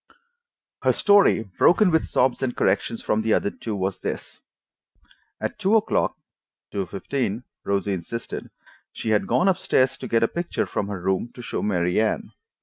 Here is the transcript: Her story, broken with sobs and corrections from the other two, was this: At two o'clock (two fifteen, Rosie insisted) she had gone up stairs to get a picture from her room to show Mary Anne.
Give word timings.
Her 0.81 0.93
story, 0.93 1.43
broken 1.43 1.91
with 1.91 2.07
sobs 2.07 2.41
and 2.41 2.57
corrections 2.57 3.03
from 3.03 3.21
the 3.21 3.35
other 3.35 3.51
two, 3.51 3.75
was 3.75 3.99
this: 3.99 4.41
At 5.39 5.59
two 5.59 5.75
o'clock 5.75 6.17
(two 6.71 6.87
fifteen, 6.87 7.43
Rosie 7.63 7.93
insisted) 7.93 8.49
she 8.91 9.11
had 9.11 9.27
gone 9.27 9.47
up 9.47 9.59
stairs 9.59 9.99
to 9.99 10.07
get 10.07 10.23
a 10.23 10.27
picture 10.27 10.65
from 10.65 10.87
her 10.87 10.99
room 10.99 11.29
to 11.35 11.43
show 11.43 11.61
Mary 11.61 12.01
Anne. 12.01 12.31